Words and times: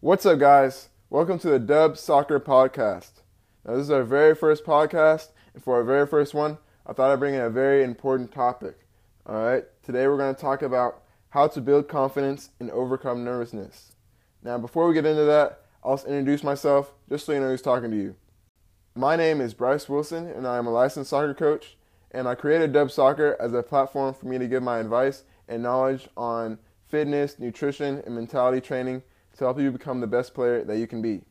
What's 0.00 0.24
up, 0.24 0.38
guys? 0.38 0.90
Welcome 1.10 1.40
to 1.40 1.50
the 1.50 1.58
Dub 1.58 1.98
Soccer 1.98 2.38
Podcast. 2.38 3.14
Now, 3.66 3.74
this 3.74 3.82
is 3.82 3.90
our 3.90 4.04
very 4.04 4.32
first 4.32 4.64
podcast, 4.64 5.30
and 5.52 5.60
for 5.60 5.74
our 5.74 5.82
very 5.82 6.06
first 6.06 6.34
one, 6.34 6.58
I 6.86 6.92
thought 6.92 7.10
I'd 7.10 7.18
bring 7.18 7.34
in 7.34 7.40
a 7.40 7.50
very 7.50 7.82
important 7.82 8.30
topic. 8.30 8.86
All 9.26 9.42
right, 9.42 9.64
today 9.82 10.06
we're 10.06 10.16
going 10.16 10.32
to 10.32 10.40
talk 10.40 10.62
about 10.62 11.02
how 11.30 11.48
to 11.48 11.60
build 11.60 11.88
confidence 11.88 12.50
and 12.60 12.70
overcome 12.70 13.24
nervousness. 13.24 13.96
Now, 14.40 14.56
before 14.56 14.86
we 14.86 14.94
get 14.94 15.04
into 15.04 15.24
that, 15.24 15.62
I'll 15.82 16.00
introduce 16.06 16.44
myself 16.44 16.92
just 17.08 17.26
so 17.26 17.32
you 17.32 17.40
know 17.40 17.48
who's 17.48 17.60
talking 17.60 17.90
to 17.90 17.96
you. 17.96 18.14
My 18.94 19.16
name 19.16 19.40
is 19.40 19.52
Bryce 19.52 19.88
Wilson, 19.88 20.28
and 20.28 20.46
I 20.46 20.58
am 20.58 20.68
a 20.68 20.70
licensed 20.70 21.10
soccer 21.10 21.34
coach, 21.34 21.76
and 22.12 22.28
I 22.28 22.36
created 22.36 22.72
Dub 22.72 22.92
Soccer 22.92 23.36
as 23.40 23.52
a 23.52 23.64
platform 23.64 24.14
for 24.14 24.26
me 24.26 24.38
to 24.38 24.46
give 24.46 24.62
my 24.62 24.78
advice 24.78 25.24
and 25.48 25.60
knowledge 25.60 26.08
on 26.16 26.60
fitness, 26.86 27.40
nutrition, 27.40 28.00
and 28.06 28.14
mentality 28.14 28.60
training 28.60 29.02
to 29.38 29.44
help 29.44 29.60
you 29.60 29.70
become 29.70 30.00
the 30.00 30.06
best 30.06 30.34
player 30.34 30.64
that 30.64 30.78
you 30.78 30.86
can 30.86 31.00
be. 31.00 31.22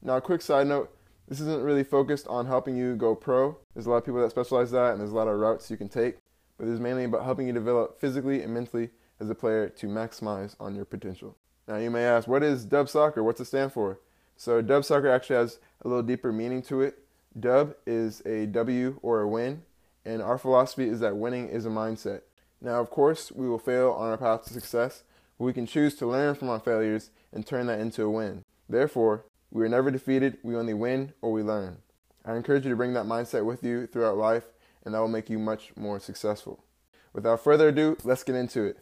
Now, 0.00 0.16
a 0.16 0.20
quick 0.20 0.42
side 0.42 0.68
note 0.68 0.94
this 1.28 1.40
isn't 1.40 1.62
really 1.62 1.84
focused 1.84 2.26
on 2.28 2.46
helping 2.46 2.76
you 2.76 2.96
go 2.96 3.14
pro. 3.14 3.58
There's 3.74 3.86
a 3.86 3.90
lot 3.90 3.98
of 3.98 4.04
people 4.06 4.22
that 4.22 4.30
specialize 4.30 4.70
that, 4.70 4.92
and 4.92 5.00
there's 5.00 5.10
a 5.10 5.16
lot 5.16 5.28
of 5.28 5.38
routes 5.38 5.70
you 5.70 5.76
can 5.76 5.88
take, 5.88 6.18
but 6.56 6.64
this 6.64 6.74
is 6.74 6.80
mainly 6.80 7.04
about 7.04 7.24
helping 7.24 7.46
you 7.46 7.52
develop 7.52 8.00
physically 8.00 8.42
and 8.42 8.54
mentally 8.54 8.90
as 9.20 9.28
a 9.28 9.34
player 9.34 9.68
to 9.68 9.86
maximize 9.86 10.54
on 10.58 10.74
your 10.74 10.84
potential. 10.84 11.36
Now, 11.66 11.76
you 11.76 11.90
may 11.90 12.04
ask, 12.04 12.26
what 12.28 12.42
is 12.42 12.64
Dub 12.64 12.88
Soccer? 12.88 13.22
What's 13.22 13.40
it 13.40 13.46
stand 13.46 13.72
for? 13.72 14.00
So, 14.36 14.62
Dub 14.62 14.84
Soccer 14.84 15.10
actually 15.10 15.36
has 15.36 15.58
a 15.82 15.88
little 15.88 16.04
deeper 16.04 16.32
meaning 16.32 16.62
to 16.62 16.80
it. 16.80 17.00
Dub 17.38 17.74
is 17.86 18.22
a 18.24 18.46
W 18.46 18.98
or 19.02 19.20
a 19.20 19.28
win, 19.28 19.64
and 20.04 20.22
our 20.22 20.38
philosophy 20.38 20.88
is 20.88 21.00
that 21.00 21.16
winning 21.16 21.48
is 21.48 21.66
a 21.66 21.70
mindset. 21.70 22.22
Now, 22.60 22.80
of 22.80 22.88
course, 22.88 23.30
we 23.32 23.48
will 23.48 23.58
fail 23.58 23.90
on 23.90 24.08
our 24.08 24.16
path 24.16 24.44
to 24.44 24.52
success, 24.52 25.02
we 25.38 25.52
can 25.52 25.66
choose 25.66 25.94
to 25.96 26.06
learn 26.06 26.34
from 26.34 26.48
our 26.48 26.58
failures 26.58 27.10
and 27.32 27.46
turn 27.46 27.66
that 27.66 27.80
into 27.80 28.02
a 28.02 28.10
win. 28.10 28.44
Therefore, 28.68 29.24
we 29.50 29.64
are 29.64 29.68
never 29.68 29.90
defeated, 29.90 30.38
we 30.42 30.56
only 30.56 30.74
win 30.74 31.12
or 31.22 31.32
we 31.32 31.42
learn. 31.42 31.78
I 32.24 32.36
encourage 32.36 32.64
you 32.64 32.70
to 32.70 32.76
bring 32.76 32.92
that 32.94 33.06
mindset 33.06 33.44
with 33.44 33.62
you 33.62 33.86
throughout 33.86 34.18
life, 34.18 34.44
and 34.84 34.94
that 34.94 34.98
will 34.98 35.08
make 35.08 35.30
you 35.30 35.38
much 35.38 35.72
more 35.76 35.98
successful. 36.00 36.64
Without 37.12 37.42
further 37.42 37.68
ado, 37.68 37.96
let's 38.04 38.24
get 38.24 38.34
into 38.34 38.64
it. 38.64 38.78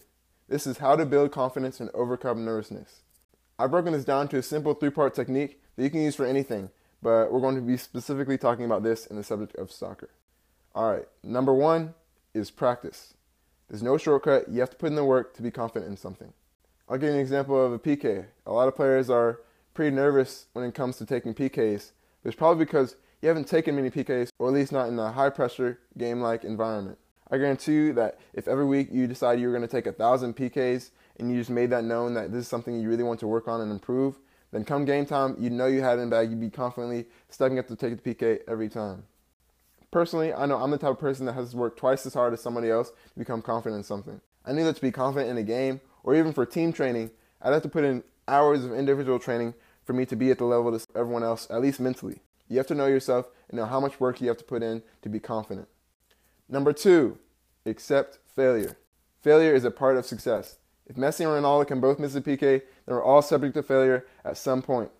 This 0.48 0.66
is 0.66 0.78
how 0.78 0.96
to 0.96 1.06
build 1.06 1.30
confidence 1.30 1.78
and 1.78 1.90
overcome 1.94 2.44
nervousness. 2.44 3.02
I've 3.58 3.70
broken 3.70 3.92
this 3.92 4.04
down 4.04 4.28
to 4.28 4.38
a 4.38 4.42
simple 4.42 4.74
three 4.74 4.90
part 4.90 5.14
technique 5.14 5.60
that 5.76 5.84
you 5.84 5.90
can 5.90 6.02
use 6.02 6.16
for 6.16 6.26
anything, 6.26 6.70
but 7.02 7.32
we're 7.32 7.40
going 7.40 7.54
to 7.54 7.60
be 7.60 7.76
specifically 7.76 8.38
talking 8.38 8.64
about 8.64 8.82
this 8.82 9.06
in 9.06 9.16
the 9.16 9.22
subject 9.22 9.54
of 9.56 9.70
soccer. 9.70 10.10
All 10.74 10.90
right, 10.92 11.06
number 11.22 11.54
one 11.54 11.94
is 12.34 12.50
practice. 12.50 13.14
There's 13.68 13.82
no 13.82 13.96
shortcut, 13.96 14.48
you 14.48 14.60
have 14.60 14.70
to 14.70 14.76
put 14.76 14.88
in 14.88 14.94
the 14.94 15.04
work 15.04 15.34
to 15.36 15.42
be 15.42 15.50
confident 15.50 15.90
in 15.90 15.96
something. 15.96 16.32
I'll 16.88 16.98
give 16.98 17.08
you 17.08 17.14
an 17.14 17.20
example 17.20 17.64
of 17.64 17.72
a 17.72 17.80
PK. 17.80 18.26
A 18.46 18.52
lot 18.52 18.68
of 18.68 18.76
players 18.76 19.10
are 19.10 19.40
pretty 19.74 19.94
nervous 19.94 20.46
when 20.52 20.64
it 20.64 20.72
comes 20.72 20.96
to 20.98 21.06
taking 21.06 21.34
PKs. 21.34 21.90
It's 22.24 22.36
probably 22.36 22.64
because 22.64 22.94
you 23.20 23.28
haven't 23.28 23.48
taken 23.48 23.74
many 23.74 23.90
PKs, 23.90 24.30
or 24.38 24.46
at 24.46 24.54
least 24.54 24.70
not 24.70 24.88
in 24.88 24.96
a 24.96 25.10
high 25.10 25.30
pressure 25.30 25.80
game 25.98 26.20
like 26.20 26.44
environment. 26.44 26.98
I 27.28 27.38
guarantee 27.38 27.72
you 27.72 27.92
that 27.94 28.20
if 28.34 28.46
every 28.46 28.64
week 28.64 28.90
you 28.92 29.08
decide 29.08 29.40
you're 29.40 29.50
going 29.50 29.66
to 29.66 29.68
take 29.68 29.86
a 29.86 29.92
thousand 29.92 30.36
PKs 30.36 30.90
and 31.18 31.28
you 31.28 31.36
just 31.36 31.50
made 31.50 31.70
that 31.70 31.82
known 31.82 32.14
that 32.14 32.30
this 32.30 32.42
is 32.42 32.48
something 32.48 32.78
you 32.78 32.88
really 32.88 33.02
want 33.02 33.18
to 33.18 33.26
work 33.26 33.48
on 33.48 33.60
and 33.60 33.72
improve, 33.72 34.20
then 34.52 34.62
come 34.64 34.84
game 34.84 35.06
time, 35.06 35.34
you 35.40 35.50
know 35.50 35.66
you 35.66 35.82
had 35.82 35.98
it 35.98 36.02
in 36.02 36.10
bag, 36.10 36.30
you'd 36.30 36.40
be 36.40 36.50
confidently 36.50 37.06
stepping 37.28 37.58
up 37.58 37.66
to 37.66 37.74
take 37.74 38.00
the 38.00 38.14
PK 38.14 38.38
every 38.46 38.68
time. 38.68 39.02
Personally, 39.90 40.32
I 40.32 40.46
know 40.46 40.58
I'm 40.58 40.70
the 40.70 40.78
type 40.78 40.90
of 40.90 41.00
person 41.00 41.26
that 41.26 41.32
has 41.32 41.52
worked 41.52 41.80
twice 41.80 42.06
as 42.06 42.14
hard 42.14 42.32
as 42.32 42.40
somebody 42.40 42.70
else 42.70 42.90
to 42.90 43.18
become 43.18 43.42
confident 43.42 43.78
in 43.78 43.82
something. 43.82 44.20
I 44.44 44.52
knew 44.52 44.62
that 44.62 44.76
to 44.76 44.82
be 44.82 44.92
confident 44.92 45.28
in 45.28 45.36
a 45.38 45.42
game 45.42 45.80
or 46.06 46.14
even 46.14 46.32
for 46.32 46.46
team 46.46 46.72
training, 46.72 47.10
I'd 47.42 47.52
have 47.52 47.62
to 47.62 47.68
put 47.68 47.84
in 47.84 48.02
hours 48.26 48.64
of 48.64 48.72
individual 48.72 49.18
training 49.18 49.52
for 49.84 49.92
me 49.92 50.06
to 50.06 50.16
be 50.16 50.30
at 50.30 50.38
the 50.38 50.44
level 50.44 50.74
of 50.74 50.86
everyone 50.94 51.24
else, 51.24 51.46
at 51.50 51.60
least 51.60 51.80
mentally. 51.80 52.22
You 52.48 52.56
have 52.58 52.66
to 52.68 52.74
know 52.74 52.86
yourself 52.86 53.28
and 53.48 53.58
know 53.58 53.66
how 53.66 53.80
much 53.80 54.00
work 54.00 54.20
you 54.20 54.28
have 54.28 54.38
to 54.38 54.44
put 54.44 54.62
in 54.62 54.82
to 55.02 55.08
be 55.08 55.18
confident. 55.18 55.68
Number 56.48 56.72
two, 56.72 57.18
accept 57.66 58.20
failure. 58.24 58.78
Failure 59.20 59.52
is 59.52 59.64
a 59.64 59.70
part 59.70 59.96
of 59.96 60.06
success. 60.06 60.58
If 60.86 60.94
Messi 60.94 61.20
and 61.20 61.44
Ronaldo 61.44 61.66
can 61.66 61.80
both 61.80 61.98
miss 61.98 62.14
a 62.14 62.20
PK, 62.20 62.38
then 62.40 62.60
we're 62.86 63.02
all 63.02 63.20
subject 63.20 63.54
to 63.54 63.62
failure 63.64 64.06
at 64.24 64.38
some 64.38 64.62
point. 64.62 64.90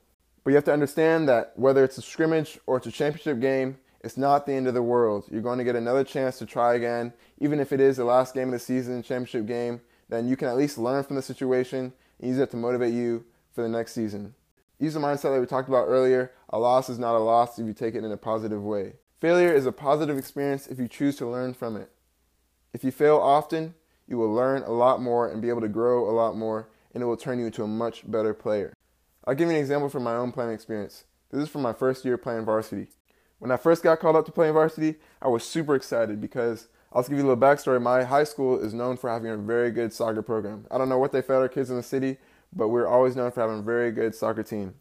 But 0.43 0.51
you 0.51 0.57
have 0.57 0.65
to 0.65 0.73
understand 0.73 1.29
that 1.29 1.53
whether 1.55 1.85
it's 1.85 1.99
a 1.99 2.03
scrimmage 2.03 2.59
or 2.67 2.79
it's 2.79 2.87
a 2.87 2.93
championship 2.93 3.39
game, 3.39 3.79
it's 4.01 4.17
not 4.17 4.45
the 4.45 4.55
end 4.55 4.67
of 4.67 4.75
the 4.75 4.83
world. 4.83 5.27
You're 5.31 5.43
going 5.43 5.59
to 5.59 5.65
get 5.65 5.77
another 5.77 6.03
chance 6.03 6.39
to 6.39 6.47
try 6.47 6.75
again, 6.75 7.13
even 7.39 7.61
if 7.61 7.73
it 7.73 7.81
is 7.81 7.97
the 7.97 8.05
last 8.05 8.35
game 8.35 8.49
of 8.49 8.53
the 8.53 8.59
season, 8.59 9.03
championship 9.05 9.47
game 9.47 9.81
then 10.09 10.29
you 10.29 10.37
can 10.37 10.49
at 10.49 10.57
least 10.57 10.79
learn 10.79 11.05
from 11.05 11.17
the 11.17 11.23
situation 11.23 11.93
and 12.19 12.31
use 12.31 12.39
it 12.39 12.51
to 12.51 12.57
motivate 12.57 12.95
you 12.95 13.25
for 13.53 13.63
the 13.63 13.69
next 13.69 13.93
season. 13.93 14.35
Use 14.79 14.95
the 14.95 15.01
mindset 15.01 15.35
that 15.35 15.41
we 15.41 15.47
talked 15.47 15.69
about 15.69 15.89
earlier. 15.89 16.33
A 16.51 16.59
loss 16.59 16.89
is 16.89 16.99
not 16.99 17.17
a 17.17 17.19
loss 17.19 17.59
if 17.59 17.67
you 17.67 17.73
take 17.73 17.95
it 17.95 18.05
in 18.05 18.13
a 18.13 18.17
positive 18.17 18.63
way. 18.63 18.95
Failure 19.21 19.53
is 19.53 19.65
a 19.65 19.73
positive 19.73 20.19
experience 20.19 20.67
if 20.67 20.79
you 20.79 20.89
choose 20.89 21.17
to 21.17 21.27
learn 21.27 21.55
from 21.55 21.77
it. 21.77 21.91
If 22.75 22.85
you 22.85 22.91
fail 22.91 23.17
often, 23.17 23.75
you 24.07 24.19
will 24.19 24.33
learn 24.33 24.63
a 24.63 24.71
lot 24.71 25.01
more 25.01 25.31
and 25.31 25.41
be 25.41 25.49
able 25.49 25.63
to 25.63 25.69
grow 25.69 26.09
a 26.09 26.13
lot 26.13 26.37
more, 26.37 26.69
and 26.93 27.03
it 27.03 27.07
will 27.07 27.17
turn 27.17 27.39
you 27.39 27.47
into 27.47 27.63
a 27.63 27.69
much 27.69 28.09
better 28.11 28.35
player. 28.35 28.75
I'll 29.25 29.35
give 29.35 29.49
you 29.49 29.55
an 29.55 29.61
example 29.61 29.89
from 29.89 30.05
my 30.05 30.15
own 30.15 30.31
playing 30.31 30.53
experience. 30.53 31.05
This 31.31 31.43
is 31.43 31.49
from 31.49 31.63
my 31.63 31.73
first 31.73 32.05
year 32.05 32.19
playing 32.19 32.45
varsity. 32.45 32.89
When 33.39 33.51
I 33.51 33.57
first 33.57 33.83
got 33.83 33.99
called 33.99 34.17
up 34.17 34.27
to 34.27 34.33
play 34.33 34.49
in 34.49 34.55
varsity, 34.55 34.97
I 35.21 35.29
was 35.29 35.45
super 35.45 35.75
excited 35.75 36.21
because 36.21 36.69
I'll 36.97 37.03
give 37.03 37.19
you 37.19 37.27
a 37.27 37.29
little 37.29 37.37
backstory. 37.37 37.81
My 37.81 38.05
high 38.05 38.25
school 38.25 38.59
is 38.59 38.73
known 38.73 38.97
for 38.97 39.11
having 39.11 39.31
a 39.31 39.37
very 39.37 39.71
good 39.71 39.93
soccer 39.93 40.23
program. 40.23 40.67
I 40.71 40.79
don't 40.79 40.89
know 40.89 40.97
what 40.97 41.13
they 41.13 41.21
fed 41.21 41.37
our 41.37 41.49
kids 41.49 41.69
in 41.69 41.77
the 41.77 41.83
city, 41.83 42.17
but 42.55 42.69
we're 42.69 42.89
always 42.89 43.15
known 43.15 43.31
for 43.33 43.43
having 43.43 43.59
a 43.59 43.63
very 43.63 43.93
good 43.93 44.15
soccer 44.15 44.43
team. 44.43 44.77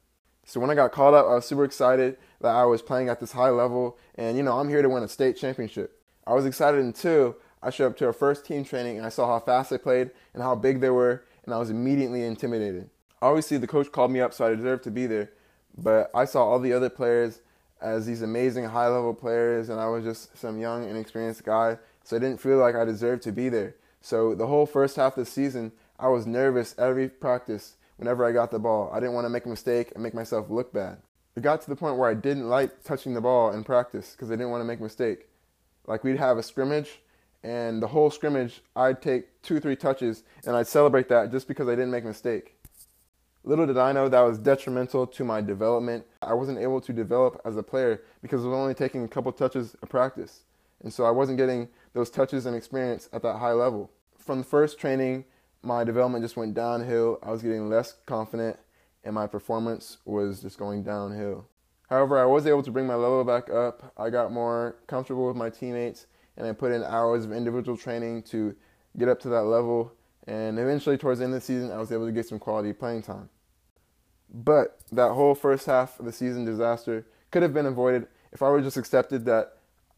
So 0.46 0.62
when 0.62 0.70
I 0.70 0.76
got 0.76 0.94
called 0.94 1.14
up, 1.14 1.26
I 1.26 1.36
was 1.36 1.46
super 1.46 1.66
excited 1.66 2.16
that 2.40 2.56
I 2.56 2.64
was 2.64 2.82
playing 2.82 3.10
at 3.10 3.20
this 3.20 3.34
high 3.34 3.50
level, 3.50 3.98
and 4.18 4.38
you 4.38 4.44
know 4.44 4.58
I'm 4.58 4.70
here 4.70 4.82
to 4.82 4.88
win 4.88 5.04
a 5.04 5.10
state 5.10 5.36
championship. 5.36 6.02
I 6.26 6.32
was 6.32 6.46
excited 6.46 6.80
until 6.80 7.36
I 7.62 7.70
showed 7.70 7.88
up 7.88 7.98
to 7.98 8.06
our 8.06 8.14
first 8.14 8.46
team 8.46 8.64
training 8.64 8.96
and 8.96 9.06
I 9.06 9.10
saw 9.10 9.28
how 9.28 9.42
fast 9.42 9.70
they 9.70 9.78
played 9.78 10.12
and 10.34 10.42
how 10.42 10.56
big 10.56 10.80
they 10.80 10.92
were, 10.92 11.26
and 11.44 11.54
I 11.54 11.58
was 11.58 11.70
immediately 11.70 12.24
intimidated. 12.24 12.90
Obviously, 13.22 13.58
the 13.58 13.68
coach 13.68 13.92
called 13.92 14.12
me 14.12 14.22
up, 14.22 14.34
so 14.34 14.46
I 14.46 14.56
deserved 14.56 14.86
to 14.86 14.92
be 14.92 15.06
there, 15.06 15.32
but 15.78 16.12
I 16.16 16.24
saw 16.24 16.46
all 16.46 16.60
the 16.60 16.72
other 16.72 16.90
players 16.90 17.42
as 17.82 18.06
these 18.06 18.22
amazing 18.22 18.64
high 18.64 18.88
level 18.88 19.14
players, 19.14 19.68
and 19.68 19.82
I 19.82 19.88
was 19.90 20.06
just 20.06 20.38
some 20.38 20.62
young, 20.62 20.90
inexperienced 20.90 21.44
guy 21.44 21.78
so 22.06 22.16
I 22.16 22.20
didn't 22.20 22.40
feel 22.40 22.58
like 22.58 22.76
I 22.76 22.86
deserved 22.86 23.24
to 23.24 23.32
be 23.32 23.50
there. 23.50 23.76
So 24.00 24.36
the 24.36 24.46
whole 24.46 24.68
first 24.68 24.96
half 24.96 25.18
of 25.18 25.26
the 25.26 25.30
season, 25.30 25.72
I 26.00 26.08
was 26.08 26.28
nervous 26.28 26.76
every 26.78 27.10
practice 27.10 27.78
whenever 27.98 28.24
I 28.24 28.32
got 28.32 28.52
the 28.52 28.60
ball. 28.60 28.92
I 28.94 29.00
didn't 29.00 29.16
want 29.16 29.26
to 29.26 29.30
make 29.30 29.46
a 29.46 29.50
mistake 29.50 29.92
and 29.96 30.04
make 30.04 30.14
myself 30.14 30.52
look 30.52 30.72
bad. 30.72 31.00
It 31.36 31.42
got 31.42 31.62
to 31.62 31.70
the 31.70 31.76
point 31.76 31.98
where 31.98 32.10
I 32.10 32.14
didn't 32.14 32.48
like 32.48 32.84
touching 32.84 33.16
the 33.16 33.22
ball 33.22 33.52
in 33.52 33.64
practice 33.64 34.12
because 34.12 34.30
I 34.30 34.36
didn't 34.36 34.52
want 34.52 34.62
to 34.62 34.66
make 34.66 34.80
a 34.80 34.84
mistake. 34.84 35.28
Like 35.88 36.04
we'd 36.04 36.18
have 36.18 36.38
a 36.38 36.44
scrimmage, 36.44 37.00
and 37.44 37.82
the 37.82 37.88
whole 37.88 38.12
scrimmage, 38.12 38.62
I'd 38.76 39.02
take 39.02 39.42
two, 39.42 39.60
three 39.60 39.76
touches, 39.76 40.24
and 40.46 40.56
I'd 40.56 40.68
celebrate 40.68 41.10
that 41.10 41.32
just 41.32 41.48
because 41.48 41.68
I 41.68 41.72
didn't 41.72 41.92
make 41.92 42.04
a 42.04 42.08
mistake. 42.08 42.56
Little 43.44 43.68
did 43.68 43.78
I 43.78 43.92
know 43.92 44.10
that 44.10 44.22
was 44.22 44.40
detrimental 44.40 45.06
to 45.06 45.24
my 45.24 45.42
development. 45.42 46.06
I 46.22 46.34
wasn't 46.34 46.60
able 46.60 46.82
to 46.82 46.94
develop 46.94 47.42
as 47.46 47.58
a 47.58 47.64
player 47.64 48.02
because 48.22 48.44
I 48.44 48.48
was 48.48 48.56
only 48.56 48.74
taking 48.74 49.04
a 49.04 49.08
couple 49.08 49.32
touches 49.32 49.76
of 49.82 49.90
practice. 49.90 50.42
And 50.84 50.94
so 50.94 51.06
I 51.06 51.12
wasn't 51.12 51.38
getting 51.38 51.70
those 51.94 52.10
touches 52.10 52.46
and 52.46 52.56
experience 52.56 53.10
at 53.14 53.22
that 53.24 53.38
high 53.38 53.54
level. 53.54 53.92
From 54.18 54.40
the 54.40 54.44
first 54.44 54.80
training, 54.80 55.26
my 55.62 55.84
development 55.84 56.24
just 56.24 56.38
went 56.38 56.54
downhill. 56.54 57.20
I 57.24 57.32
was 57.32 57.42
getting 57.42 57.70
less 57.70 57.96
confident 58.06 58.58
and 59.04 59.14
my 59.14 59.28
performance 59.28 59.98
was 60.06 60.42
just 60.42 60.58
going 60.58 60.84
downhill. 60.84 61.48
However, 61.90 62.18
I 62.18 62.26
was 62.26 62.48
able 62.48 62.64
to 62.64 62.72
bring 62.72 62.88
my 62.88 62.96
level 62.96 63.24
back 63.24 63.50
up. 63.50 63.94
I 63.98 64.10
got 64.10 64.32
more 64.32 64.78
comfortable 64.88 65.28
with 65.28 65.36
my 65.36 65.50
teammates 65.50 66.08
and 66.38 66.48
I 66.48 66.52
put 66.52 66.72
in 66.72 66.84
hours 66.84 67.26
of 67.26 67.32
individual 67.32 67.78
training 67.78 68.24
to 68.24 68.56
get 68.98 69.08
up 69.08 69.20
to 69.22 69.30
that 69.30 69.44
level. 69.44 69.94
And 70.28 70.58
eventually, 70.58 70.98
towards 70.98 71.20
the 71.20 71.26
end 71.26 71.36
of 71.36 71.42
the 71.42 71.46
season, 71.46 71.72
I 71.72 71.78
was 71.78 71.92
able 71.92 72.08
to 72.08 72.12
get 72.12 72.26
some 72.26 72.40
quality 72.40 72.74
playing 72.74 73.04
time. 73.04 73.30
But 74.34 74.80
that 74.92 75.12
whole 75.12 75.36
first 75.36 75.68
half 75.68 76.00
of 76.00 76.06
the 76.06 76.12
season 76.12 76.46
disaster 76.46 77.06
could 77.32 77.44
have 77.44 77.54
been 77.54 77.68
avoided 77.68 78.08
if 78.32 78.42
I 78.42 78.50
would 78.50 78.64
just 78.64 78.78
accepted 78.78 79.26
that 79.26 79.55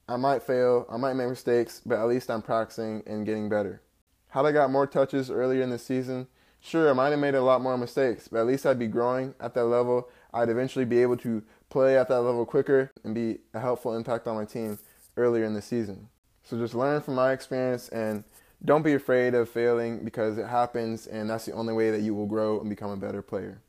I 0.09 0.15
might 0.15 0.42
fail, 0.42 0.86
I 0.89 0.95
might 0.95 1.13
make 1.13 1.27
mistakes, 1.27 1.81
but 1.86 2.00
at 2.00 2.07
least 2.07 2.31
I'm 2.31 2.42
practicing 2.42 3.04
and 3.06 3.25
getting 3.25 3.50
better. 3.50 3.81
Had 4.30 4.45
I 4.45 4.54
got 4.54 4.71
more 4.71 4.88
touches 4.88 5.30
earlier 5.30 5.62
in 5.62 5.69
the 5.69 5.77
season, 5.77 6.27
sure, 6.62 6.89
I 6.89 6.94
might 6.94 7.09
have 7.09 7.19
made 7.19 7.36
a 7.36 7.42
lot 7.42 7.62
more 7.62 7.77
mistakes, 7.77 8.30
but 8.30 8.39
at 8.39 8.48
least 8.48 8.65
I'd 8.65 8.80
be 8.80 8.88
growing 8.88 9.36
at 9.39 9.54
that 9.56 9.65
level. 9.65 10.07
I'd 10.33 10.48
eventually 10.48 10.86
be 10.86 11.01
able 11.01 11.18
to 11.18 11.44
play 11.69 11.98
at 11.98 12.07
that 12.07 12.21
level 12.21 12.45
quicker 12.45 12.92
and 13.04 13.13
be 13.13 13.39
a 13.54 13.59
helpful 13.59 13.95
impact 13.98 14.27
on 14.27 14.36
my 14.36 14.45
team 14.45 14.80
earlier 15.18 15.44
in 15.44 15.54
the 15.54 15.62
season. 15.62 16.07
So 16.44 16.57
just 16.57 16.74
learn 16.74 17.01
from 17.01 17.15
my 17.15 17.33
experience 17.33 17.89
and 17.89 18.24
don't 18.63 18.83
be 18.83 18.94
afraid 18.94 19.33
of 19.33 19.50
failing 19.50 20.06
because 20.06 20.38
it 20.38 20.48
happens 20.48 21.06
and 21.07 21.30
that's 21.30 21.45
the 21.45 21.51
only 21.51 21.74
way 21.74 21.92
that 21.92 22.01
you 22.01 22.15
will 22.15 22.25
grow 22.27 22.62
and 22.62 22.69
become 22.69 22.92
a 22.92 22.98
better 22.98 23.21
player. 23.21 23.62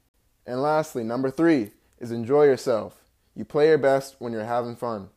And 0.47 0.63
lastly, 0.63 1.03
number 1.03 1.31
three 1.31 1.73
is 1.99 2.13
enjoy 2.13 2.45
yourself. 2.45 3.03
You 3.35 3.45
play 3.45 3.69
your 3.69 3.79
best 3.79 4.17
when 4.21 4.33
you're 4.33 4.45
having 4.45 4.77
fun. 4.77 5.09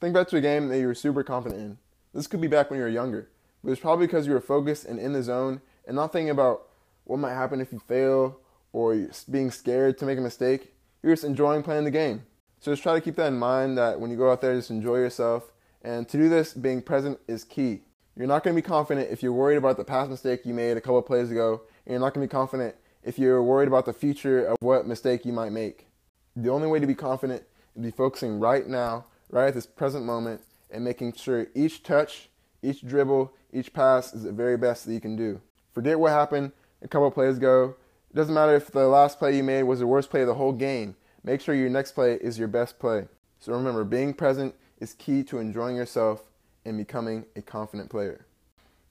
Think 0.00 0.14
back 0.14 0.28
to 0.28 0.38
a 0.38 0.40
game 0.40 0.68
that 0.68 0.78
you 0.78 0.86
were 0.86 0.94
super 0.94 1.22
confident 1.22 1.60
in. 1.60 1.78
This 2.14 2.26
could 2.26 2.40
be 2.40 2.48
back 2.48 2.70
when 2.70 2.78
you 2.78 2.84
were 2.84 2.90
younger, 2.90 3.28
but 3.62 3.70
it's 3.70 3.80
probably 3.82 4.06
because 4.06 4.26
you 4.26 4.32
were 4.32 4.40
focused 4.40 4.86
and 4.86 4.98
in 4.98 5.12
the 5.12 5.22
zone 5.22 5.60
and 5.86 5.94
not 5.94 6.10
thinking 6.10 6.30
about 6.30 6.62
what 7.04 7.18
might 7.18 7.34
happen 7.34 7.60
if 7.60 7.70
you 7.70 7.80
fail 7.80 8.38
or 8.72 9.08
being 9.30 9.50
scared 9.50 9.98
to 9.98 10.06
make 10.06 10.16
a 10.16 10.22
mistake. 10.22 10.72
You're 11.02 11.12
just 11.12 11.24
enjoying 11.24 11.62
playing 11.62 11.84
the 11.84 11.90
game. 11.90 12.22
So 12.60 12.72
just 12.72 12.82
try 12.82 12.94
to 12.94 13.00
keep 13.02 13.16
that 13.16 13.26
in 13.26 13.38
mind 13.38 13.76
that 13.76 14.00
when 14.00 14.10
you 14.10 14.16
go 14.16 14.32
out 14.32 14.40
there, 14.40 14.54
just 14.54 14.70
enjoy 14.70 14.96
yourself. 14.96 15.52
And 15.82 16.08
to 16.08 16.16
do 16.16 16.30
this, 16.30 16.54
being 16.54 16.80
present 16.80 17.18
is 17.28 17.44
key. 17.44 17.82
You're 18.16 18.26
not 18.26 18.42
going 18.42 18.56
to 18.56 18.62
be 18.62 18.66
confident 18.66 19.10
if 19.10 19.22
you're 19.22 19.34
worried 19.34 19.56
about 19.56 19.76
the 19.76 19.84
past 19.84 20.10
mistake 20.10 20.46
you 20.46 20.54
made 20.54 20.78
a 20.78 20.80
couple 20.80 21.02
plays 21.02 21.30
ago. 21.30 21.60
And 21.84 21.92
you're 21.92 22.00
not 22.00 22.14
going 22.14 22.26
to 22.26 22.30
be 22.30 22.38
confident 22.38 22.74
if 23.02 23.18
you're 23.18 23.42
worried 23.42 23.68
about 23.68 23.84
the 23.84 23.92
future 23.92 24.46
of 24.46 24.56
what 24.60 24.86
mistake 24.86 25.26
you 25.26 25.32
might 25.34 25.52
make. 25.52 25.88
The 26.36 26.48
only 26.48 26.68
way 26.68 26.80
to 26.80 26.86
be 26.86 26.94
confident 26.94 27.42
is 27.76 27.82
be 27.82 27.90
focusing 27.90 28.40
right 28.40 28.66
now, 28.66 29.04
right 29.30 29.48
at 29.48 29.54
this 29.54 29.66
present 29.66 30.04
moment, 30.04 30.42
and 30.70 30.84
making 30.84 31.12
sure 31.14 31.46
each 31.54 31.82
touch, 31.82 32.28
each 32.62 32.86
dribble, 32.86 33.32
each 33.52 33.72
pass 33.72 34.14
is 34.14 34.24
the 34.24 34.32
very 34.32 34.56
best 34.56 34.86
that 34.86 34.92
you 34.92 35.00
can 35.00 35.16
do. 35.16 35.40
Forget 35.72 35.98
what 35.98 36.12
happened 36.12 36.52
a 36.82 36.88
couple 36.88 37.10
plays 37.10 37.36
ago. 37.36 37.74
It 38.10 38.16
doesn't 38.16 38.34
matter 38.34 38.54
if 38.54 38.70
the 38.70 38.88
last 38.88 39.18
play 39.18 39.36
you 39.36 39.42
made 39.42 39.64
was 39.64 39.80
the 39.80 39.86
worst 39.86 40.10
play 40.10 40.22
of 40.22 40.26
the 40.26 40.34
whole 40.34 40.52
game. 40.52 40.96
Make 41.22 41.40
sure 41.40 41.54
your 41.54 41.70
next 41.70 41.92
play 41.92 42.14
is 42.14 42.38
your 42.38 42.48
best 42.48 42.78
play. 42.78 43.06
So 43.38 43.52
remember, 43.52 43.84
being 43.84 44.14
present 44.14 44.54
is 44.78 44.94
key 44.94 45.22
to 45.24 45.38
enjoying 45.38 45.76
yourself 45.76 46.24
and 46.64 46.76
becoming 46.76 47.24
a 47.36 47.42
confident 47.42 47.90
player. 47.90 48.26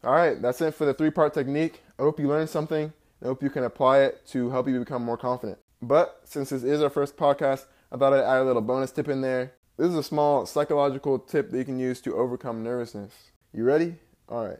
All 0.03 0.13
right, 0.13 0.41
that's 0.41 0.61
it 0.61 0.73
for 0.73 0.85
the 0.85 0.93
three 0.93 1.11
part 1.11 1.33
technique. 1.33 1.83
I 1.97 2.03
hope 2.03 2.19
you 2.19 2.27
learned 2.27 2.49
something. 2.49 2.93
I 3.21 3.25
hope 3.25 3.43
you 3.43 3.49
can 3.49 3.65
apply 3.65 3.99
it 3.99 4.25
to 4.27 4.49
help 4.49 4.67
you 4.67 4.79
become 4.79 5.03
more 5.03 5.17
confident. 5.17 5.59
But 5.81 6.21
since 6.23 6.49
this 6.49 6.63
is 6.63 6.81
our 6.81 6.89
first 6.89 7.17
podcast, 7.17 7.65
I 7.91 7.97
thought 7.97 8.13
I'd 8.13 8.23
add 8.23 8.41
a 8.41 8.45
little 8.45 8.61
bonus 8.61 8.91
tip 8.91 9.09
in 9.09 9.21
there. 9.21 9.53
This 9.79 9.91
is 9.91 9.95
a 9.95 10.03
small 10.03 10.45
psychological 10.45 11.17
tip 11.17 11.51
that 11.51 11.57
you 11.57 11.63
can 11.63 11.79
use 11.79 12.01
to 12.01 12.13
overcome 12.13 12.61
nervousness. 12.63 13.13
You 13.53 13.63
ready? 13.63 13.95
All 14.27 14.45
right. 14.45 14.59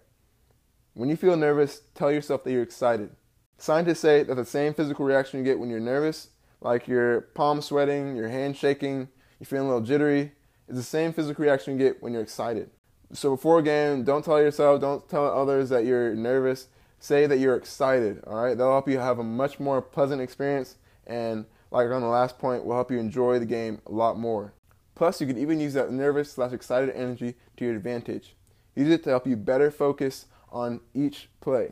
When 0.94 1.10
you 1.10 1.18
feel 1.18 1.36
nervous, 1.36 1.82
tell 1.94 2.10
yourself 2.10 2.46
that 2.46 2.54
you're 2.54 2.64
excited. 2.64 3.10
Scientists 3.58 4.00
say 4.00 4.24
that 4.24 4.36
the 4.36 4.46
same 4.46 4.74
physical 4.74 5.04
reaction 5.04 5.40
you 5.40 5.44
get 5.44 5.60
when 5.60 5.70
you're 5.70 5.82
nervous, 5.82 6.30
like 6.62 6.88
your 6.88 7.20
palms 7.20 7.66
sweating, 7.66 8.16
your 8.16 8.30
hand 8.30 8.56
shaking, 8.56 9.10
you're 9.42 9.46
feeling 9.46 9.66
a 9.66 9.74
little 9.74 9.86
jittery, 9.86 10.32
is 10.70 10.78
the 10.78 10.84
same 10.84 11.12
physical 11.12 11.44
reaction 11.44 11.74
you 11.74 11.86
get 11.86 12.02
when 12.02 12.14
you're 12.14 12.22
excited. 12.22 12.70
So 13.12 13.32
before 13.32 13.60
a 13.60 13.64
game, 13.64 14.06
don't 14.06 14.24
tell 14.24 14.40
yourself, 14.40 14.80
don't 14.80 15.10
tell 15.10 15.26
others 15.26 15.68
that 15.68 15.84
you're 15.84 16.16
nervous. 16.16 16.70
Say 17.02 17.28
that 17.28 17.40
you're 17.40 17.58
excited, 17.58 18.24
all 18.26 18.42
right? 18.42 18.58
That'll 18.58 18.72
help 18.72 18.88
you 18.88 19.00
have 19.00 19.20
a 19.20 19.24
much 19.26 19.60
more 19.60 19.82
pleasant 19.82 20.22
experience 20.22 20.78
and 21.06 21.44
like 21.72 21.90
on 21.90 22.02
the 22.02 22.08
last 22.08 22.40
point, 22.40 22.64
will 22.66 22.76
help 22.76 22.90
you 22.90 23.00
enjoy 23.00 23.38
the 23.38 23.46
game 23.46 23.82
a 23.86 23.92
lot 23.92 24.18
more. 24.18 24.54
Plus, 25.00 25.22
you 25.22 25.28
can 25.28 25.38
even 25.38 25.62
use 25.62 25.76
that 25.76 25.94
nervous 25.94 26.34
slash 26.34 26.52
excited 26.52 26.94
energy 26.94 27.36
to 27.56 27.64
your 27.64 27.74
advantage. 27.74 28.36
Use 28.76 28.90
it 28.90 29.02
to 29.02 29.10
help 29.10 29.26
you 29.26 29.38
better 29.38 29.72
focus 29.72 30.26
on 30.52 30.82
each 30.94 31.30
play. 31.40 31.70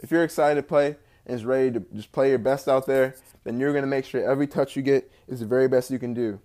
If 0.00 0.10
you're 0.10 0.24
excited 0.24 0.56
to 0.56 0.66
play 0.66 0.96
and 1.26 1.36
is 1.36 1.44
ready 1.44 1.70
to 1.70 1.86
just 1.94 2.10
play 2.10 2.30
your 2.30 2.40
best 2.40 2.66
out 2.66 2.88
there, 2.88 3.14
then 3.44 3.60
you're 3.60 3.70
going 3.70 3.84
to 3.84 3.88
make 3.88 4.04
sure 4.04 4.28
every 4.28 4.48
touch 4.48 4.74
you 4.74 4.82
get 4.82 5.12
is 5.28 5.38
the 5.38 5.46
very 5.46 5.68
best 5.68 5.92
you 5.92 6.00
can 6.00 6.12
do. 6.12 6.40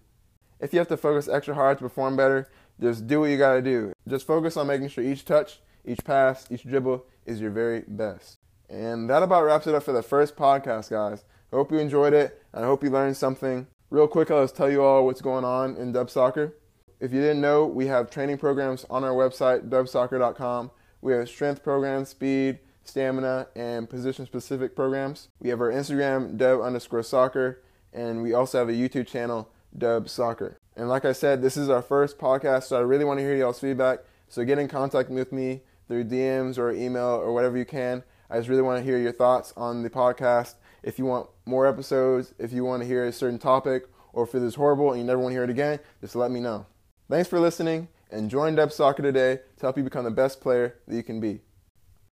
If 0.60 0.74
you 0.74 0.78
have 0.78 0.90
to 0.90 0.98
focus 0.98 1.28
extra 1.28 1.56
hard 1.56 1.80
to 1.80 1.86
perform 1.86 2.16
better, 2.16 2.52
just 2.80 3.08
do 3.08 3.22
what 3.22 3.32
you 3.32 3.40
got 3.40 3.54
to 3.54 3.64
do. 3.64 3.94
Just 4.08 4.28
focus 4.28 4.58
on 4.58 4.68
making 4.68 4.90
sure 4.90 5.04
each 5.04 5.26
touch, 5.26 5.60
each 5.86 6.04
pass, 6.04 6.46
each 6.52 6.68
dribble 6.68 7.04
is 7.26 7.42
your 7.42 7.50
very 7.50 7.84
best. 7.88 8.38
And 8.70 9.10
that 9.10 9.24
about 9.24 9.44
wraps 9.44 9.66
it 9.66 9.74
up 9.74 9.82
for 9.82 9.92
the 9.92 10.04
first 10.04 10.36
podcast, 10.36 10.92
guys. 10.92 11.24
I 11.52 11.56
hope 11.56 11.72
you 11.72 11.80
enjoyed 11.80 12.14
it, 12.14 12.44
and 12.54 12.64
I 12.64 12.68
hope 12.68 12.84
you 12.84 12.92
learned 12.92 13.18
something. 13.18 13.66
Real 13.96 14.10
quick, 14.10 14.30
I'll 14.30 14.44
just 14.44 14.58
tell 14.58 14.70
you 14.70 14.84
all 14.84 15.06
what's 15.06 15.22
going 15.22 15.46
on 15.46 15.78
in 15.78 15.94
Dub 15.94 16.10
Soccer. 16.10 16.54
If 17.00 17.14
you 17.14 17.22
didn't 17.22 17.40
know, 17.40 17.66
we 17.66 17.88
have 17.88 18.12
training 18.12 18.40
programs 18.40 18.86
on 18.90 19.06
our 19.06 19.14
website, 19.14 19.70
dubsoccer.com. 19.70 20.72
We 21.00 21.14
have 21.14 21.30
strength 21.30 21.64
programs, 21.64 22.10
speed, 22.10 22.60
stamina, 22.84 23.48
and 23.56 23.90
position 23.90 24.26
specific 24.26 24.76
programs. 24.76 25.30
We 25.40 25.48
have 25.48 25.62
our 25.62 25.72
Instagram, 25.72 26.36
dub 26.36 26.60
underscore 26.60 27.04
soccer, 27.04 27.64
and 27.94 28.22
we 28.22 28.34
also 28.34 28.60
have 28.60 28.68
a 28.68 28.74
YouTube 28.74 29.08
channel, 29.08 29.50
dub 29.78 30.10
soccer. 30.10 30.58
And 30.76 30.90
like 30.90 31.06
I 31.06 31.14
said, 31.14 31.42
this 31.42 31.56
is 31.56 31.70
our 31.70 31.82
first 31.82 32.18
podcast, 32.18 32.64
so 32.64 32.76
I 32.76 32.82
really 32.82 33.06
want 33.06 33.20
to 33.20 33.24
hear 33.24 33.38
y'all's 33.38 33.62
feedback. 33.62 34.00
So 34.28 34.44
get 34.44 34.60
in 34.60 34.68
contact 34.68 35.10
with 35.10 35.32
me 35.32 35.62
through 35.88 36.04
DMs 36.04 36.58
or 36.58 36.70
email 36.74 37.06
or 37.06 37.34
whatever 37.34 37.58
you 37.58 37.64
can. 37.64 38.04
I 38.30 38.40
just 38.40 38.50
really 38.50 38.62
want 38.62 38.78
to 38.78 38.84
hear 38.84 38.98
your 38.98 39.14
thoughts 39.14 39.54
on 39.56 39.84
the 39.84 39.90
podcast. 39.90 40.56
If 40.86 41.00
you 41.00 41.06
want 41.06 41.28
more 41.48 41.66
episodes, 41.66 42.36
if 42.38 42.54
you 42.54 42.64
want 42.64 42.84
to 42.84 42.88
hear 42.88 43.06
a 43.06 43.12
certain 43.12 43.40
topic, 43.40 43.88
or 44.14 44.24
if 44.24 44.36
it 44.36 44.44
is 44.44 44.54
horrible 44.54 44.92
and 44.92 45.02
you 45.02 45.04
never 45.04 45.20
want 45.20 45.32
to 45.32 45.36
hear 45.36 45.44
it 45.44 45.50
again, 45.50 45.80
just 46.00 46.16
let 46.16 46.30
me 46.30 46.40
know. 46.40 46.68
Thanks 47.10 47.28
for 47.28 47.40
listening 47.40 47.88
and 48.12 48.30
join 48.30 48.54
Dub 48.54 48.72
Soccer 48.72 49.02
today 49.02 49.38
to 49.58 49.62
help 49.62 49.78
you 49.78 49.84
become 49.84 50.04
the 50.04 50.12
best 50.12 50.42
player 50.42 50.76
that 50.88 50.96
you 50.96 51.02
can 51.02 51.20
be. 51.20 51.42